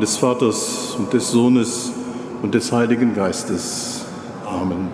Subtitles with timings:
[0.00, 1.92] des Vaters und des Sohnes
[2.42, 4.04] und des Heiligen Geistes.
[4.46, 4.88] Amen.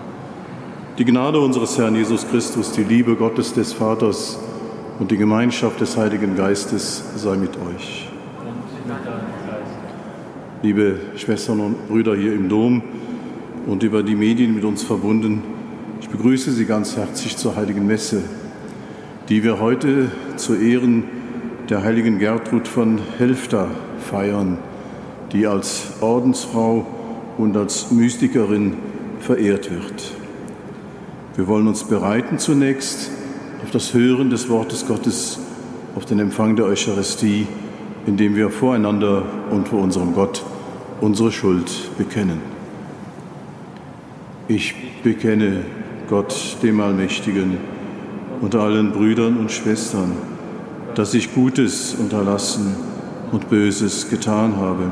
[0.97, 4.39] Die Gnade unseres Herrn Jesus Christus, die Liebe Gottes des Vaters
[4.99, 8.07] und die Gemeinschaft des Heiligen Geistes sei mit euch.
[10.61, 12.81] Liebe Schwestern und Brüder hier im Dom
[13.65, 15.43] und über die Medien mit uns verbunden,
[16.01, 18.23] ich begrüße Sie ganz herzlich zur Heiligen Messe,
[19.29, 21.03] die wir heute zu Ehren
[21.69, 23.67] der heiligen Gertrud von Helfta
[23.99, 24.57] feiern,
[25.31, 26.85] die als Ordensfrau
[27.37, 28.77] und als Mystikerin
[29.19, 30.11] verehrt wird.
[31.35, 33.11] Wir wollen uns bereiten zunächst
[33.63, 35.39] auf das Hören des Wortes Gottes,
[35.95, 37.47] auf den Empfang der Eucharistie,
[38.05, 40.43] indem wir voreinander und vor unserem Gott
[41.01, 42.39] unsere Schuld bekennen.
[44.47, 44.73] Ich
[45.03, 45.63] bekenne
[46.09, 47.57] Gott, dem Allmächtigen,
[48.41, 50.13] unter allen Brüdern und Schwestern,
[50.95, 52.75] dass ich Gutes unterlassen
[53.31, 54.91] und Böses getan habe.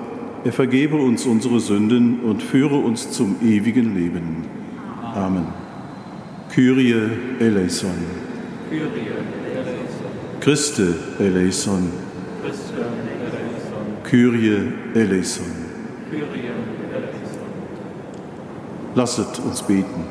[0.43, 4.45] er vergebe uns unsere Sünden und führe uns zum ewigen Leben.
[5.13, 5.45] Amen.
[6.49, 7.09] Kyrie
[7.39, 7.91] eleison.
[10.39, 11.89] Christe eleison.
[14.03, 15.45] Kyrie eleison.
[18.95, 20.03] Lasset uns beten.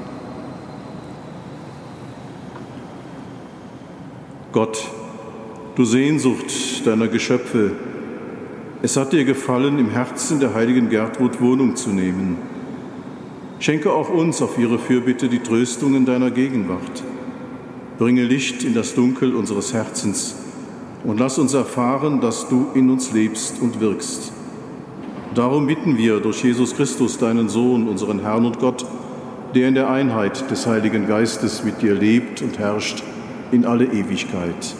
[4.52, 4.88] Gott,
[5.76, 7.72] du Sehnsucht deiner Geschöpfe,
[8.82, 12.38] es hat dir gefallen, im Herzen der heiligen Gertrud Wohnung zu nehmen.
[13.58, 17.02] Schenke auch uns auf ihre Fürbitte die Tröstungen deiner Gegenwart.
[17.98, 20.36] Bringe Licht in das Dunkel unseres Herzens
[21.04, 24.32] und lass uns erfahren, dass du in uns lebst und wirkst.
[25.34, 28.86] Darum bitten wir durch Jesus Christus, deinen Sohn, unseren Herrn und Gott,
[29.54, 33.02] der in der Einheit des Heiligen Geistes mit dir lebt und herrscht
[33.52, 34.74] in alle Ewigkeit.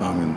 [0.00, 0.36] Amen.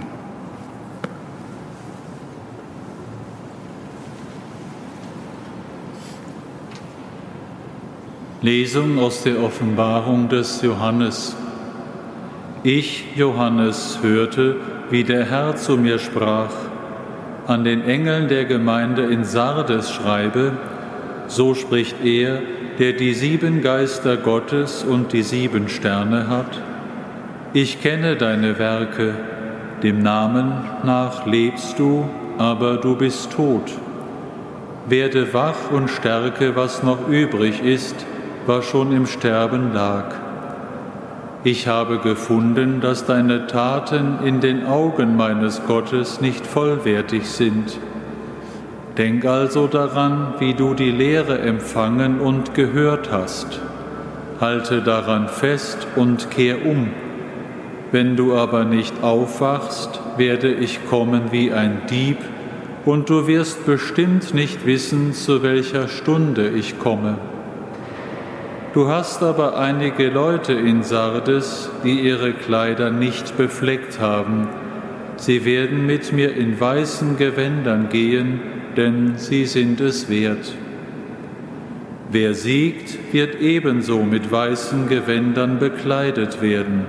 [8.45, 11.35] Lesung aus der Offenbarung des Johannes.
[12.61, 14.57] Ich, Johannes, hörte,
[14.91, 16.53] wie der Herr zu mir sprach,
[17.47, 20.51] an den Engeln der Gemeinde in Sardes schreibe,
[21.25, 22.43] so spricht er,
[22.77, 26.61] der die sieben Geister Gottes und die sieben Sterne hat.
[27.53, 29.15] Ich kenne deine Werke,
[29.81, 30.53] dem Namen
[30.83, 32.07] nach lebst du,
[32.37, 33.71] aber du bist tot.
[34.87, 38.05] Werde wach und stärke, was noch übrig ist,
[38.45, 40.05] was schon im Sterben lag.
[41.43, 47.77] Ich habe gefunden, dass deine Taten in den Augen meines Gottes nicht vollwertig sind.
[48.97, 53.59] Denk also daran, wie du die Lehre empfangen und gehört hast.
[54.39, 56.89] Halte daran fest und kehr um.
[57.91, 62.17] Wenn du aber nicht aufwachst, werde ich kommen wie ein Dieb,
[62.85, 67.17] und du wirst bestimmt nicht wissen, zu welcher Stunde ich komme.
[68.75, 74.49] Du hast aber einige Leute in Sardes, die ihre Kleider nicht befleckt haben.
[75.15, 78.41] Sie werden mit mir in weißen Gewändern gehen,
[78.75, 80.53] denn sie sind es wert.
[82.11, 86.85] Wer siegt, wird ebenso mit weißen Gewändern bekleidet werden.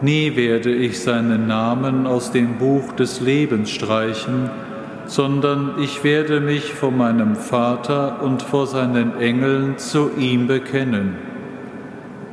[0.00, 4.48] Nie werde ich seinen Namen aus dem Buch des Lebens streichen,
[5.06, 11.16] sondern ich werde mich vor meinem Vater und vor seinen Engeln zu ihm bekennen.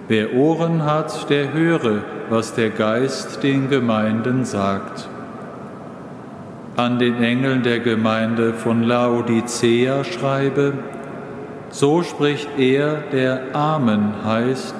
[0.08, 5.08] Wer Ohren hat, der höre, was der Geist den Gemeinden sagt.
[6.76, 10.74] An den Engeln der Gemeinde von Laodicea schreibe,
[11.70, 14.76] so spricht er, der Amen heißt,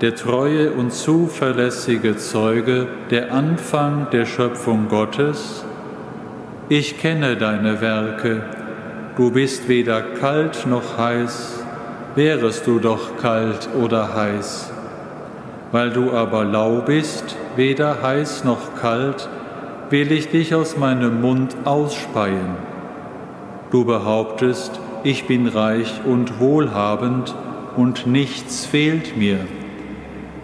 [0.00, 5.64] der treue und zuverlässige Zeuge, der Anfang der Schöpfung Gottes,
[6.68, 8.42] ich kenne deine Werke,
[9.16, 11.62] du bist weder kalt noch heiß,
[12.14, 14.72] wärest du doch kalt oder heiß.
[15.72, 19.28] Weil du aber lau bist, weder heiß noch kalt,
[19.90, 22.56] will ich dich aus meinem Mund ausspeien.
[23.70, 27.34] Du behauptest, ich bin reich und wohlhabend
[27.76, 29.40] und nichts fehlt mir.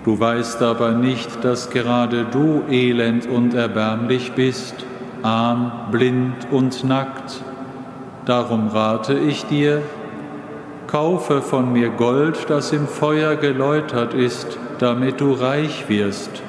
[0.04, 4.84] Du weißt aber nicht, dass gerade du elend und erbärmlich bist
[5.22, 7.42] arm, blind und nackt.
[8.24, 9.82] Darum rate ich dir,
[10.86, 16.42] kaufe von mir Gold, das im Feuer geläutert ist, damit du reich wirst,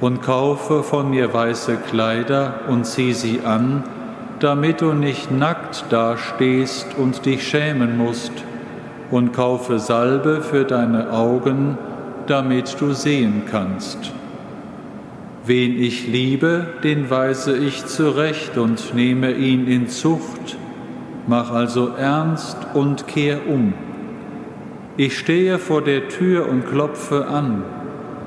[0.00, 3.84] und kaufe von mir weiße Kleider und zieh sie an,
[4.40, 8.32] damit du nicht nackt dastehst und dich schämen musst,
[9.10, 11.78] und kaufe Salbe für deine Augen,
[12.26, 14.12] damit du sehen kannst.
[15.46, 20.56] Wen ich liebe, den weise ich zurecht und nehme ihn in Zucht.
[21.28, 23.72] Mach also ernst und kehr um.
[24.96, 27.62] Ich stehe vor der Tür und klopfe an.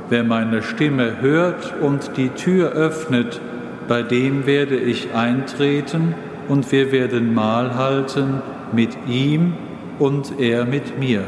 [0.08, 3.42] Wer meine Stimme hört und die Tür öffnet,
[3.90, 6.16] bei dem werde ich eintreten
[6.48, 8.42] und wir werden Mahl halten
[8.72, 9.56] mit ihm
[10.00, 11.26] und er mit mir.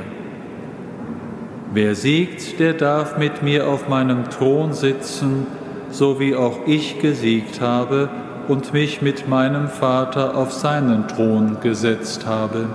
[1.74, 5.48] Wer siegt, der darf mit mir auf meinem Thron sitzen,
[5.92, 8.10] so wie auch ich gesiegt habe
[8.48, 12.68] und mich mit meinem Vater auf seinen Thron gesetzt habe.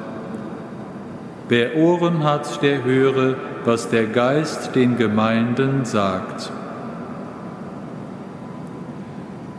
[1.48, 6.50] Wer Ohren hat, der höre, was der Geist den Gemeinden sagt.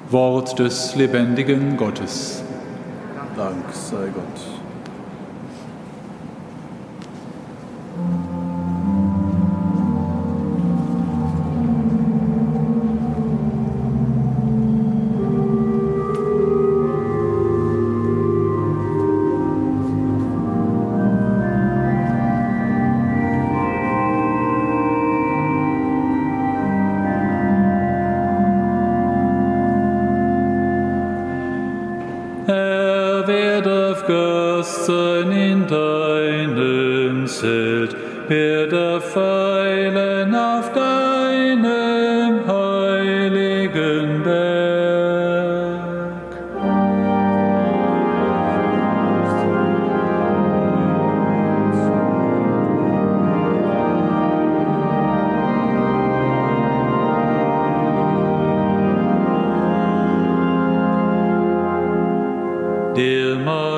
[0.09, 2.43] Wort des lebendigen Gottes.
[3.35, 4.56] Dank sei Gott.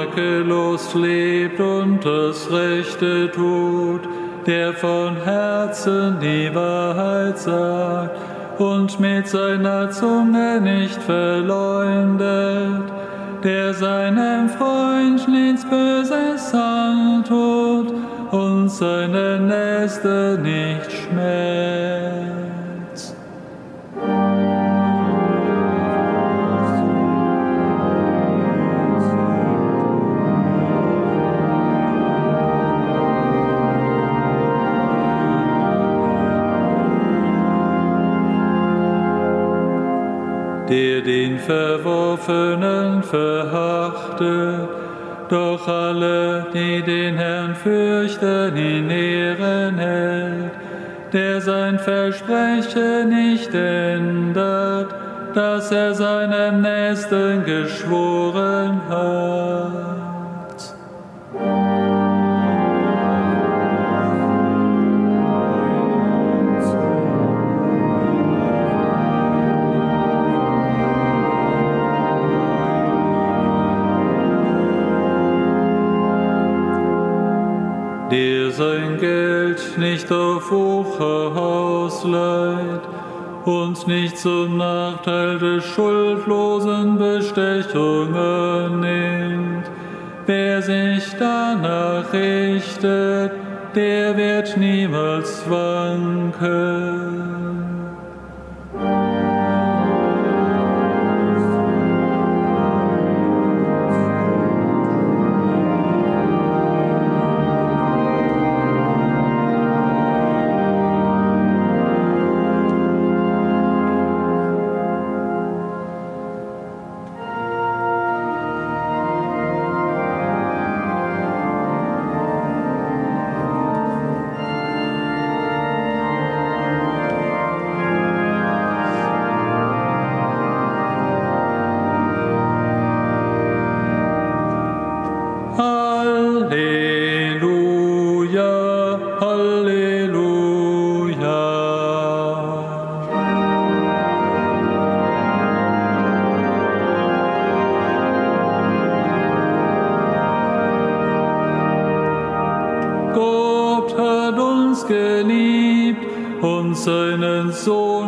[0.09, 4.01] Makellos lebt und das Rechte tut,
[4.45, 8.17] der von Herzen die Wahrheit sagt
[8.59, 12.91] und mit seiner Zunge nicht verleumdet,
[13.43, 17.93] der seinem Freund nichts Böses antut
[18.31, 21.78] und seine Nächste nicht schmäht.
[41.49, 44.69] Verworfenen verachtet,
[45.29, 50.51] doch alle, die den Herrn fürchten, in Ehren hält,
[51.11, 54.93] der sein Versprechen nicht ändert,
[55.33, 59.98] dass er seinem Nächsten geschworen hat.
[79.79, 82.81] Nicht auf Wucher ausleiht
[83.45, 89.69] und nicht zum Nachteil des schuldlosen Bestechungen nimmt.
[90.25, 93.31] Wer sich danach richtet,
[93.75, 96.98] der wird niemals wanken.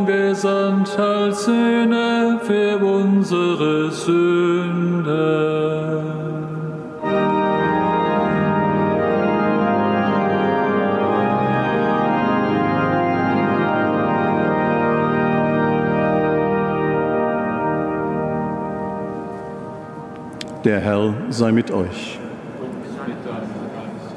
[0.05, 5.51] gesandt als Söhne für unsere Sünde.
[20.63, 22.20] Der Herr sei mit euch.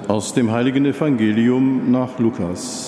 [0.09, 2.84] Aus dem heiligen Evangelium nach Lukas.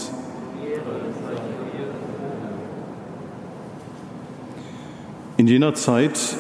[5.57, 6.37] Jener Zeit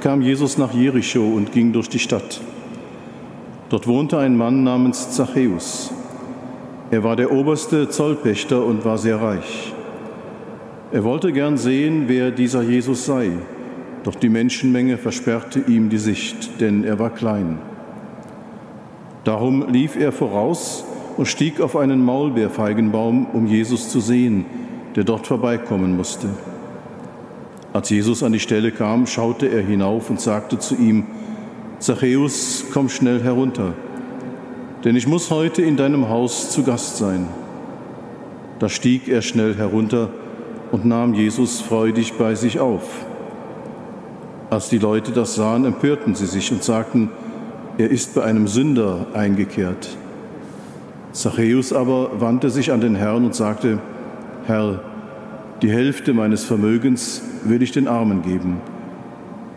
[0.00, 2.40] kam Jesus nach Jericho und ging durch die Stadt.
[3.68, 5.92] Dort wohnte ein Mann namens Zachäus.
[6.90, 9.74] Er war der oberste Zollpächter und war sehr reich.
[10.92, 13.32] Er wollte gern sehen, wer dieser Jesus sei
[14.02, 17.58] doch die Menschenmenge versperrte ihm die Sicht, denn er war klein.
[19.24, 20.86] Darum lief er voraus
[21.18, 24.46] und stieg auf einen Maulbeerfeigenbaum, um Jesus zu sehen,
[24.96, 26.28] der dort vorbeikommen musste.
[27.74, 31.06] Als Jesus an die Stelle kam, schaute er hinauf und sagte zu ihm,
[31.80, 33.74] Zachäus, komm schnell herunter,
[34.84, 37.26] denn ich muss heute in deinem Haus zu Gast sein.
[38.60, 40.10] Da stieg er schnell herunter
[40.70, 43.04] und nahm Jesus freudig bei sich auf.
[44.50, 47.10] Als die Leute das sahen, empörten sie sich und sagten,
[47.76, 49.96] er ist bei einem Sünder eingekehrt.
[51.10, 53.80] Zachäus aber wandte sich an den Herrn und sagte,
[54.46, 54.80] Herr,
[55.62, 58.58] die Hälfte meines Vermögens will ich den Armen geben.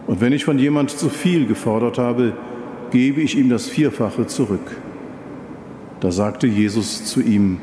[0.06, 2.34] Und wenn ich von jemand zu viel gefordert habe,
[2.92, 4.78] gebe ich ihm das Vierfache zurück.
[6.00, 7.60] Da sagte Jesus zu ihm,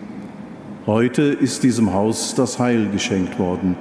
[0.87, 3.75] Heute ist diesem Haus das Heil geschenkt worden,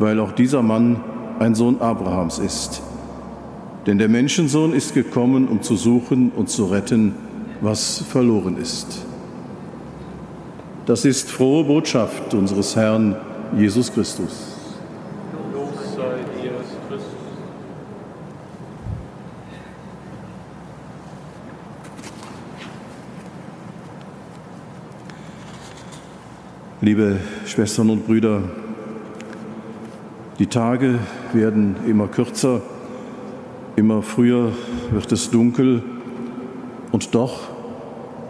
[0.00, 1.00] weil auch dieser Mann
[1.38, 2.82] ein Sohn Abrahams ist.
[3.86, 7.14] Denn der Menschensohn ist gekommen, um zu suchen und zu retten,
[7.60, 9.06] was verloren ist.
[10.86, 13.14] Das ist frohe Botschaft unseres Herrn
[13.54, 14.56] Jesus Christus.
[26.82, 28.42] Liebe Schwestern und Brüder,
[30.38, 30.98] die Tage
[31.32, 32.60] werden immer kürzer,
[33.76, 34.52] immer früher
[34.90, 35.82] wird es dunkel
[36.92, 37.48] und doch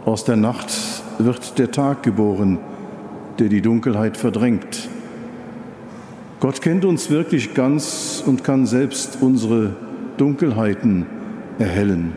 [0.04, 0.72] aus der Nacht
[1.18, 2.58] wird der Tag geboren,
[3.38, 4.88] der die Dunkelheit verdrängt.
[6.38, 9.74] Gott kennt uns wirklich ganz und kann selbst unsere
[10.18, 11.06] Dunkelheiten
[11.58, 12.12] erhellen.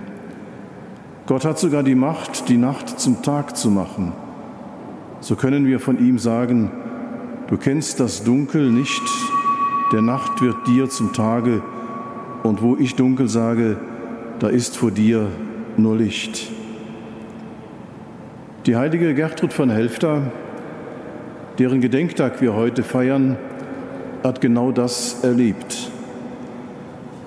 [1.25, 4.11] Gott hat sogar die Macht, die Nacht zum Tag zu machen.
[5.21, 6.69] So können wir von ihm sagen,
[7.47, 9.03] du kennst das Dunkel nicht,
[9.93, 11.61] der Nacht wird dir zum Tage,
[12.43, 13.77] und wo ich dunkel sage,
[14.39, 15.27] da ist vor dir
[15.77, 16.51] nur Licht.
[18.65, 20.23] Die heilige Gertrud von Helfta,
[21.57, 23.38] deren Gedenktag wir heute feiern,
[24.23, 25.91] hat genau das erlebt.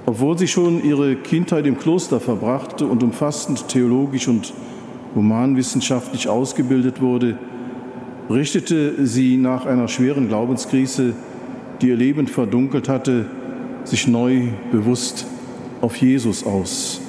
[0.06, 4.52] Obwohl sie schon ihre Kindheit im Kloster verbrachte und umfassend theologisch und
[5.14, 7.38] humanwissenschaftlich ausgebildet wurde,
[8.28, 11.14] richtete sie nach einer schweren Glaubenskrise
[11.82, 13.26] die ihr Leben verdunkelt hatte,
[13.84, 15.26] sich neu bewusst
[15.80, 17.00] auf Jesus aus.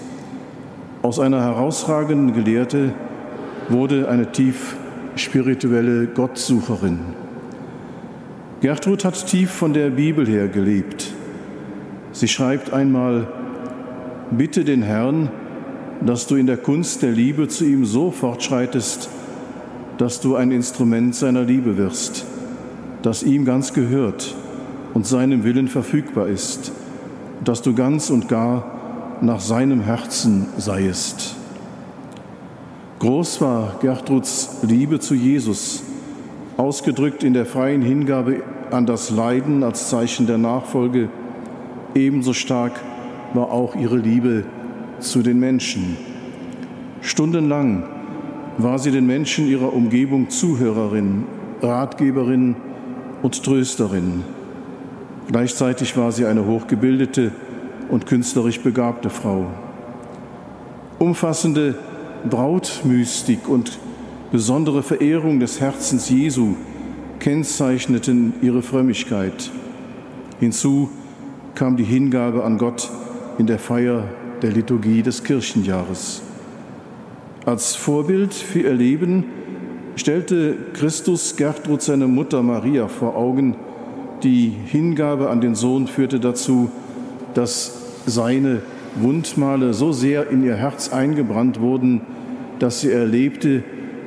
[1.04, 2.94] Aus einer herausragenden Gelehrte
[3.70, 4.76] wurde eine tief
[5.16, 7.00] spirituelle Gottsucherin.
[8.64, 11.12] Gertrud hat tief von der Bibel her gelebt.
[12.14, 13.28] Sie schreibt einmal,
[14.32, 15.30] bitte den Herrn,
[16.00, 19.10] dass du in der Kunst der Liebe zu ihm so fortschreitest,
[19.98, 22.26] dass du ein Instrument seiner Liebe wirst,
[23.02, 24.34] das ihm ganz gehört
[24.94, 26.72] und seinem Willen verfügbar ist,
[27.44, 31.36] dass du ganz und gar nach seinem Herzen seiest.
[33.00, 35.84] Groß war Gertruds Liebe zu Jesus,
[36.58, 41.10] ausgedrückt in der freien Hingabe an das Leiden als Zeichen der Nachfolge.
[41.96, 42.80] Ebenso stark
[43.34, 44.46] war auch ihre Liebe
[45.00, 45.98] zu den Menschen.
[47.02, 47.84] Stundenlang
[48.58, 51.26] war sie den Menschen ihrer Umgebung Zuhörerin,
[51.62, 52.56] Ratgeberin
[53.22, 54.24] und Trösterin.
[55.28, 57.32] Gleichzeitig war sie eine hochgebildete
[57.90, 59.48] und künstlerisch begabte Frau.
[61.00, 61.76] Umfassende
[62.30, 63.80] Brautmystik und
[64.34, 66.56] besondere Verehrung des Herzens Jesu
[67.20, 69.52] kennzeichneten ihre Frömmigkeit.
[70.40, 70.90] Hinzu
[71.54, 72.90] kam die Hingabe an Gott
[73.38, 74.06] in der Feier
[74.42, 76.24] der Liturgie des Kirchenjahres.
[77.46, 79.26] Als Vorbild für ihr Leben
[79.98, 83.56] stellte Christus Gertrud seine Mutter Maria vor Augen,
[84.24, 86.72] die Hingabe an den Sohn führte dazu,
[87.36, 88.64] dass seine
[88.96, 92.02] Wundmale so sehr in ihr Herz eingebrannt wurden,
[92.58, 93.64] dass sie erlebte,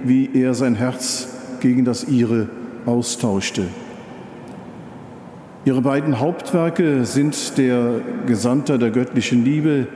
[0.08, 1.28] wie er sein Herz
[1.60, 2.48] gegen das ihre
[2.84, 3.64] austauschte.
[5.64, 9.88] Ihre beiden Hauptwerke sind der Gesandter der göttlichen Liebe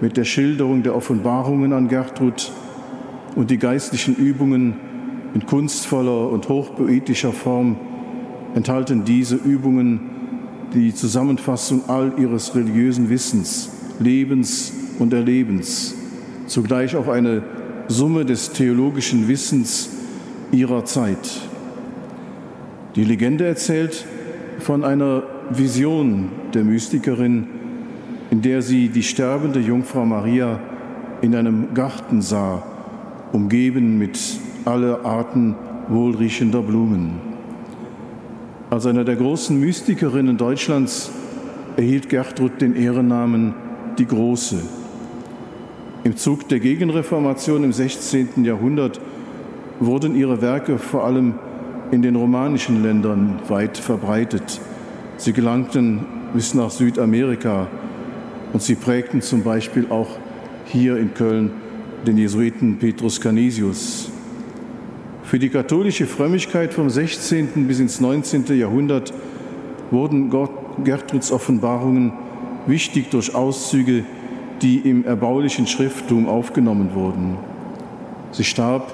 [0.00, 2.50] mit der Schilderung der Offenbarungen an Gertrud
[3.36, 4.74] und die geistlichen Übungen
[5.34, 7.76] in kunstvoller und hochpoetischer Form
[8.54, 10.00] enthalten diese Übungen
[10.74, 15.94] die Zusammenfassung all ihres religiösen Wissens, Lebens und Erlebens,
[16.46, 17.42] zugleich auch eine
[17.90, 19.90] Summe des theologischen Wissens
[20.52, 21.40] ihrer Zeit.
[22.94, 24.06] Die Legende erzählt
[24.60, 27.48] von einer Vision der Mystikerin,
[28.30, 30.60] in der sie die sterbende Jungfrau Maria
[31.20, 32.62] in einem Garten sah,
[33.32, 34.20] umgeben mit
[34.64, 35.56] aller Arten
[35.88, 37.14] wohlriechender Blumen.
[38.70, 41.10] Als einer der großen Mystikerinnen Deutschlands
[41.76, 43.52] erhielt Gertrud den Ehrennamen
[43.98, 44.60] die Große.
[46.02, 48.44] Im Zug der Gegenreformation im 16.
[48.44, 48.98] Jahrhundert
[49.80, 51.34] wurden ihre Werke vor allem
[51.90, 54.62] in den romanischen Ländern weit verbreitet.
[55.18, 57.68] Sie gelangten bis nach Südamerika
[58.54, 60.08] und sie prägten zum Beispiel auch
[60.64, 61.50] hier in Köln
[62.06, 64.10] den Jesuiten Petrus Canisius.
[65.24, 67.66] Für die katholische Frömmigkeit vom 16.
[67.68, 68.46] bis ins 19.
[68.58, 69.12] Jahrhundert
[69.90, 70.32] wurden
[70.82, 72.14] Gertruds Offenbarungen
[72.66, 74.04] wichtig durch Auszüge,
[74.62, 77.38] die im erbaulichen Schrifttum aufgenommen wurden.
[78.32, 78.92] Sie starb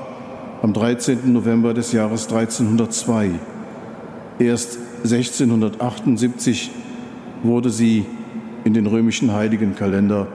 [0.62, 1.33] am 13.
[1.33, 3.31] November des Jahres 1302.
[4.38, 6.70] Erst 1678
[7.42, 8.05] wurde sie
[8.64, 10.26] in den römischen Heiligenkalender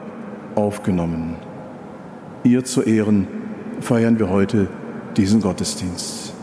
[0.55, 1.35] aufgenommen.
[2.43, 3.27] Ihr zu Ehren
[3.79, 4.67] feiern wir heute
[5.17, 6.33] diesen Gottesdienst.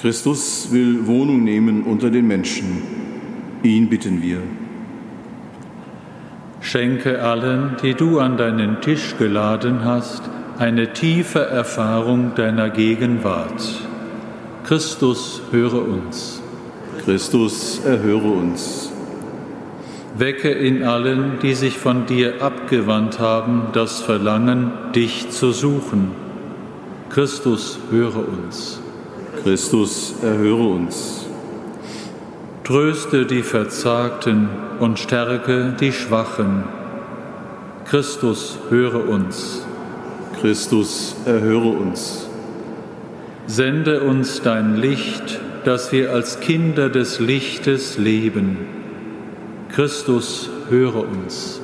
[0.00, 2.82] Christus will Wohnung nehmen unter den Menschen.
[3.62, 4.38] Ihn bitten wir.
[6.62, 10.22] Schenke allen, die du an deinen Tisch geladen hast,
[10.58, 13.62] eine tiefe Erfahrung deiner Gegenwart.
[14.64, 16.40] Christus, höre uns.
[17.04, 18.90] Christus, erhöre uns.
[20.16, 26.12] Wecke in allen, die sich von dir abgewandt haben, das Verlangen, dich zu suchen.
[27.10, 28.80] Christus, höre uns.
[29.42, 31.26] Christus, erhöre uns.
[32.64, 36.64] Tröste die Verzagten und stärke die Schwachen.
[37.86, 39.64] Christus, höre uns.
[40.40, 42.28] Christus, erhöre uns.
[43.46, 48.58] Sende uns dein Licht, dass wir als Kinder des Lichtes leben.
[49.70, 51.60] Christus, höre uns.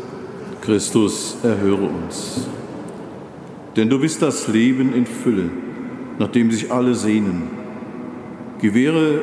[0.63, 2.49] Christus, erhöre uns.
[3.77, 5.51] Denn du bist das Leben in Fülle,
[6.19, 7.56] nach dem sich alle sehnen.
[8.61, 9.23] Gewähre,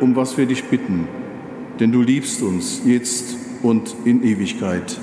[0.00, 1.08] um was wir dich bitten,
[1.80, 4.98] denn du liebst uns jetzt und in Ewigkeit.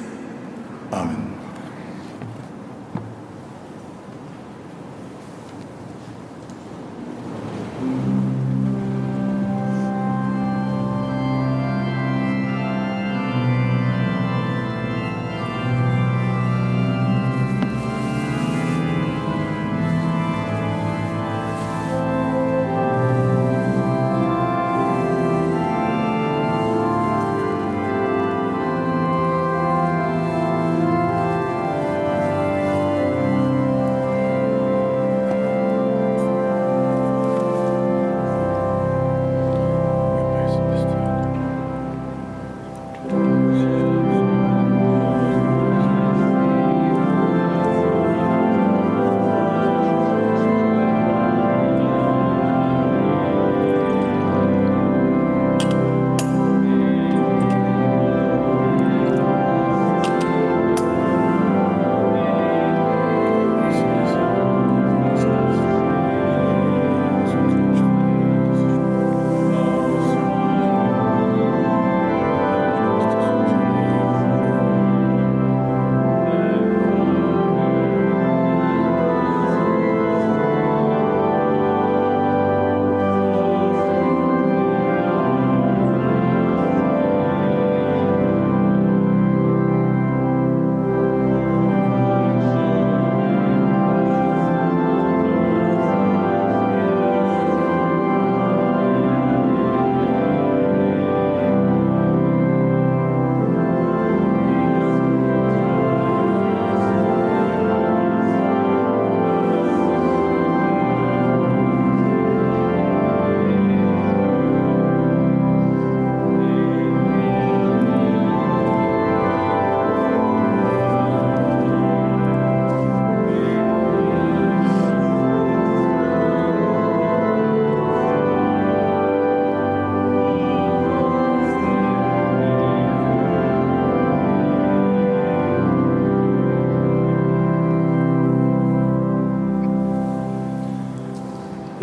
[0.92, 1.31] Amen.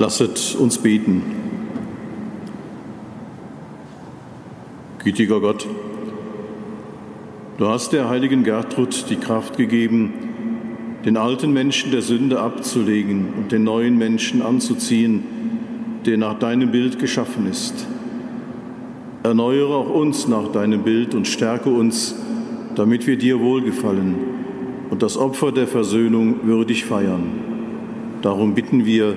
[0.08, 1.20] Lasset uns beten.
[5.04, 5.68] Gütiger Gott,
[7.58, 10.14] du hast der heiligen Gertrud die Kraft gegeben,
[11.04, 15.24] den alten Menschen der Sünde abzulegen und den neuen Menschen anzuziehen,
[16.06, 17.86] der nach deinem Bild geschaffen ist.
[19.24, 22.14] Erneuere auch uns nach deinem Bild und stärke uns,
[22.76, 24.14] damit wir dir wohlgefallen
[24.88, 27.24] und das Opfer der Versöhnung würdig feiern.
[28.22, 29.14] Darum bitten wir,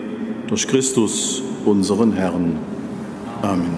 [0.51, 2.59] durch Christus, unseren Herrn.
[3.41, 3.77] Amen.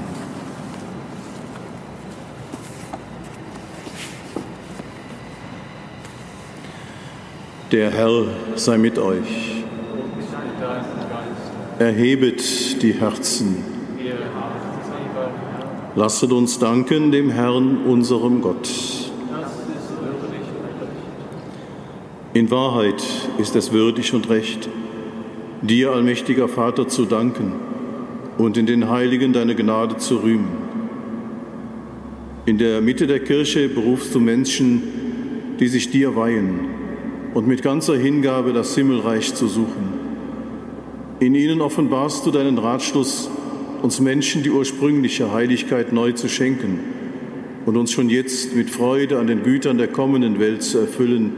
[7.71, 9.63] Der Herr sei mit euch.
[11.77, 13.63] Erhebet die Herzen.
[15.93, 18.67] Lasset uns danken dem Herrn, unserem Gott.
[22.33, 23.03] In Wahrheit
[23.38, 24.67] ist es würdig und recht,
[25.63, 27.54] dir, allmächtiger Vater, zu danken
[28.38, 30.63] und in den Heiligen deine Gnade zu rühmen.
[32.45, 34.84] In der Mitte der Kirche berufst du Menschen,
[35.60, 36.60] die sich dir weihen
[37.34, 39.93] und mit ganzer Hingabe das Himmelreich zu suchen.
[41.19, 43.30] In ihnen offenbarst du deinen Ratschluss,
[43.82, 46.80] uns Menschen die ursprüngliche Heiligkeit neu zu schenken
[47.65, 51.32] und uns schon jetzt mit Freude an den Gütern der kommenden Welt zu erfüllen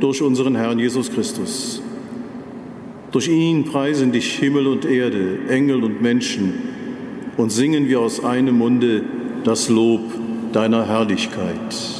[0.00, 1.80] durch unseren Herrn Jesus Christus.
[3.12, 6.54] Durch ihn preisen dich Himmel und Erde, Engel und Menschen
[7.36, 9.02] und singen wir aus einem Munde
[9.42, 10.02] das Lob
[10.52, 11.99] deiner Herrlichkeit.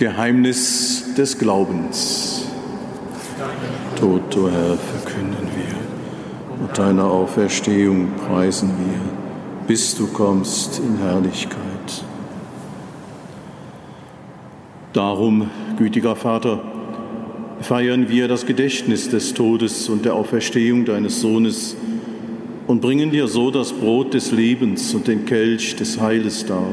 [0.00, 2.46] Geheimnis des Glaubens.
[3.96, 12.04] Tod, o Herr, verkünden wir und deine Auferstehung preisen wir, bis du kommst in Herrlichkeit.
[14.94, 16.62] Darum, gütiger Vater,
[17.60, 21.76] feiern wir das Gedächtnis des Todes und der Auferstehung deines Sohnes
[22.66, 26.72] und bringen dir so das Brot des Lebens und den Kelch des Heiles dar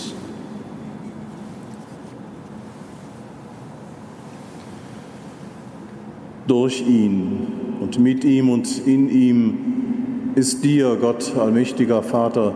[6.51, 7.47] Durch ihn
[7.79, 12.53] und mit ihm und in ihm ist dir, Gott, allmächtiger Vater,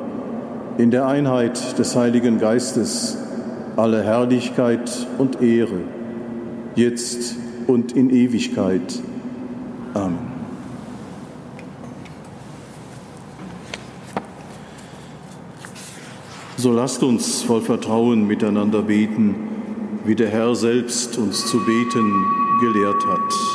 [0.77, 3.17] in der Einheit des Heiligen Geistes
[3.77, 5.79] alle Herrlichkeit und Ehre,
[6.75, 9.01] jetzt und in Ewigkeit.
[9.93, 10.17] Amen.
[16.57, 19.35] So lasst uns voll Vertrauen miteinander beten,
[20.03, 22.11] wie der Herr selbst uns zu beten
[22.59, 23.54] gelehrt hat.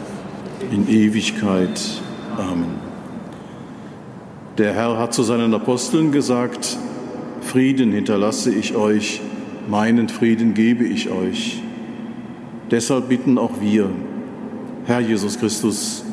[0.71, 1.81] in Ewigkeit.
[2.37, 2.79] Amen.
[4.57, 6.77] Der Herr hat zu seinen Aposteln gesagt,
[7.41, 9.21] Frieden hinterlasse ich euch,
[9.69, 11.61] meinen Frieden gebe ich euch.
[12.69, 13.89] Deshalb bitten auch wir,
[14.85, 16.05] Herr Jesus Christus,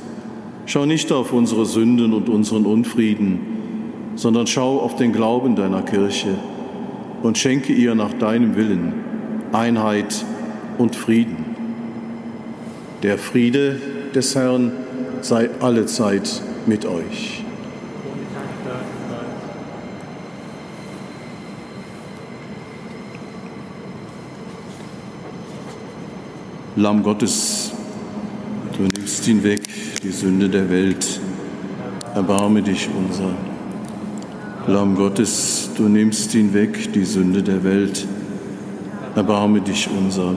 [0.66, 3.40] schau nicht auf unsere Sünden und unseren Unfrieden,
[4.16, 6.34] sondern schau auf den Glauben deiner Kirche
[7.22, 8.92] und schenke ihr nach deinem Willen
[9.52, 10.24] Einheit
[10.78, 11.44] und Frieden.
[13.02, 13.80] Der Friede
[14.14, 14.72] des Herrn
[15.20, 17.44] sei allezeit mit euch.
[26.76, 27.72] Lamm Gottes,
[28.76, 29.62] du nimmst ihn weg,
[30.02, 31.20] die Sünde der Welt.
[32.14, 33.30] Erbarme dich unser.
[34.68, 38.06] Lamm Gottes, du nimmst ihn weg, die Sünde der Welt.
[39.16, 40.36] Erbarme dich unser.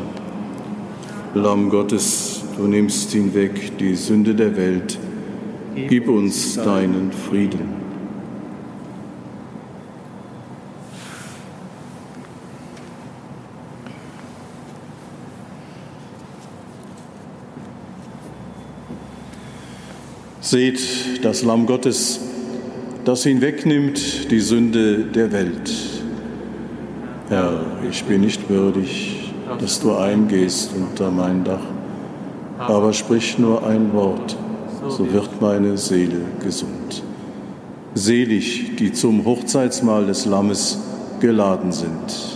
[1.36, 4.98] Lamm Gottes, du nimmst ihn weg, die Sünde der Welt.
[5.88, 7.82] Gib uns deinen Frieden.
[20.42, 22.20] Seht das Lamm Gottes,
[23.06, 25.72] das hinwegnimmt die Sünde der Welt.
[27.30, 31.62] Herr, ich bin nicht würdig, dass du eingehst unter mein Dach,
[32.72, 34.38] aber sprich nur ein Wort,
[34.88, 37.04] so wird meine Seele gesund.
[37.94, 40.80] Selig, die zum Hochzeitsmahl des Lammes
[41.20, 42.31] geladen sind.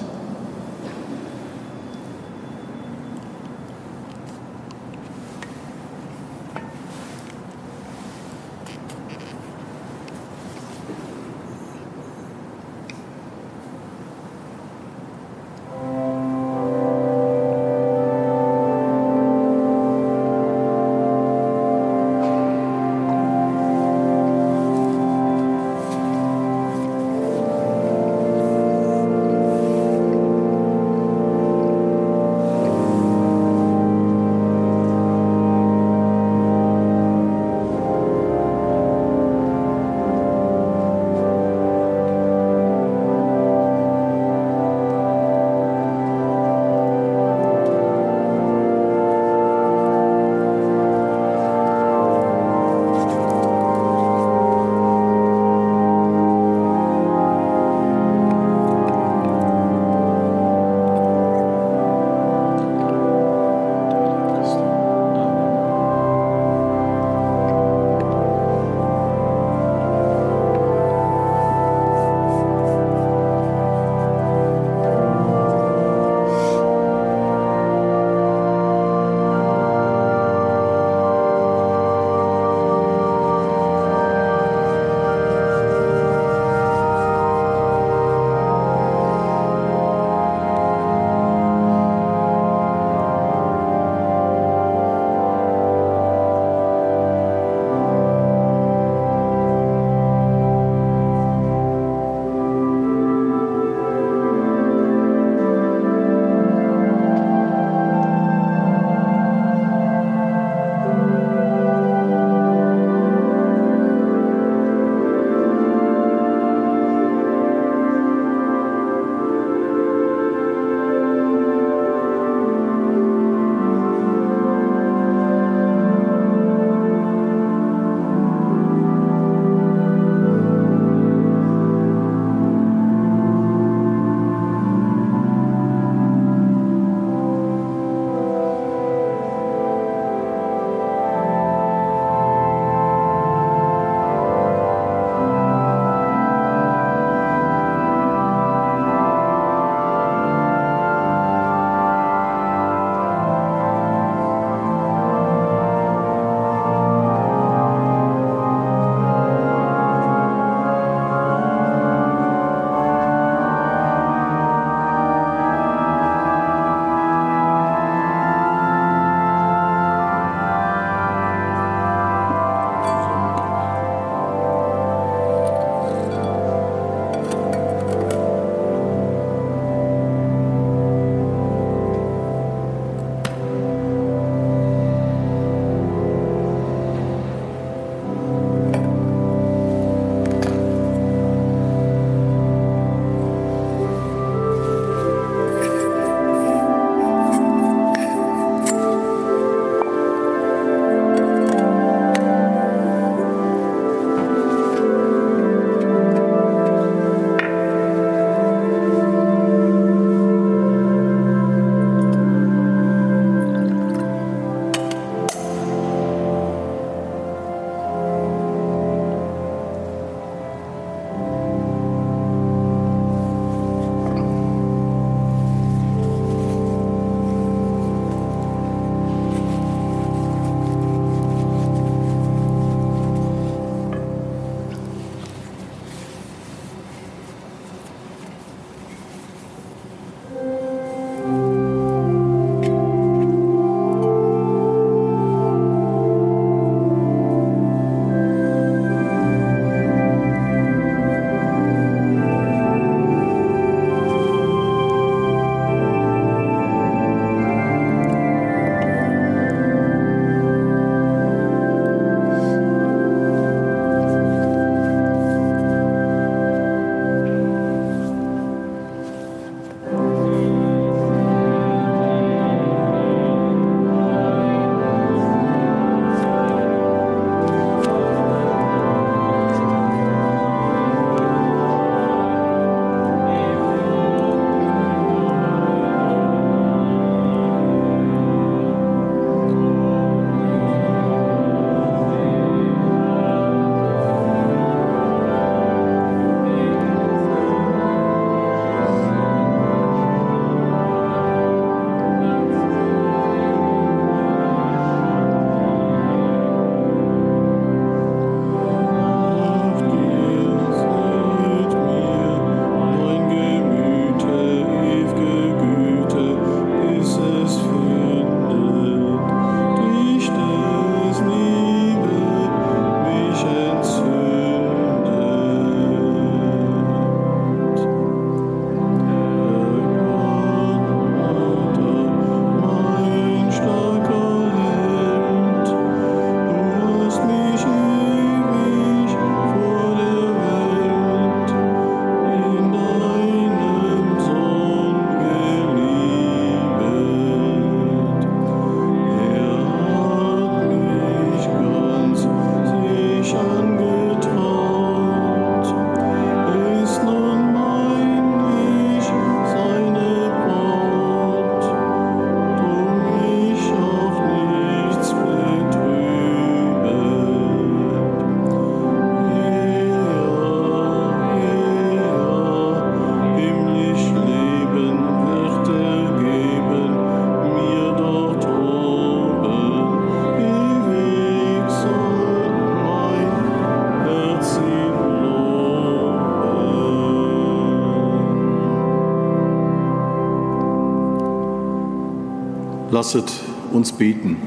[392.92, 393.32] Lasset
[393.74, 394.38] uns beten.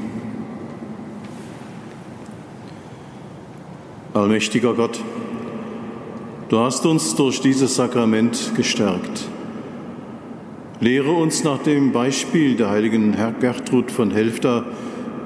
[4.13, 5.01] Allmächtiger Gott,
[6.47, 9.27] du hast uns durch dieses Sakrament gestärkt.
[10.79, 14.63] Lehre uns nach dem Beispiel der heiligen Gertrud von Helfta,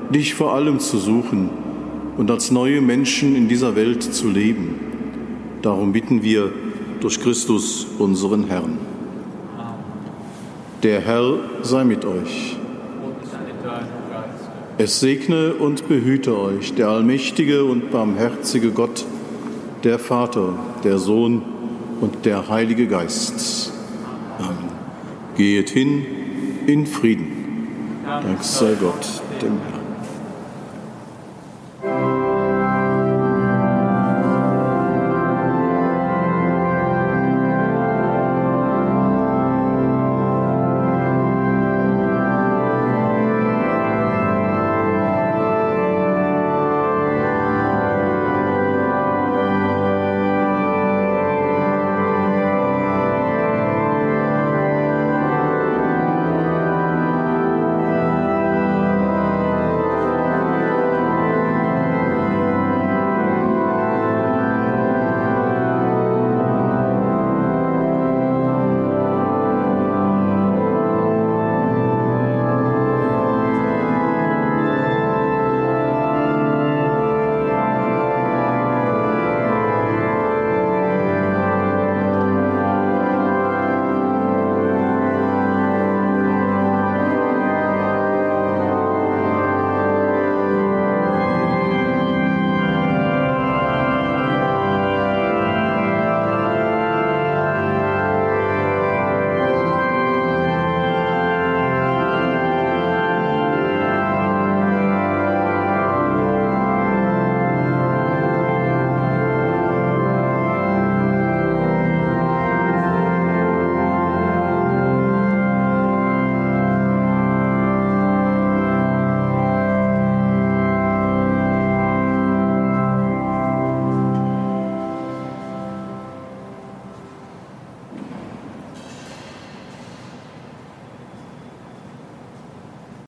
[0.10, 1.52] dich vor allem zu suchen
[2.18, 4.80] und als neue Menschen in dieser Welt zu leben.
[5.62, 6.52] Darum bitten wir
[7.00, 8.80] durch Christus, unseren Herrn.
[10.82, 12.58] Der Herr sei mit euch.
[14.80, 19.06] Es segne und behüte euch der allmächtige und barmherzige Gott,
[19.84, 21.44] der Vater, der Sohn
[22.02, 23.72] und der Heilige Geist.
[24.40, 24.72] Amen.
[25.38, 26.04] Gehet hin
[26.66, 27.28] in Frieden.
[28.04, 29.73] Dank sei Gott, dem Herrn.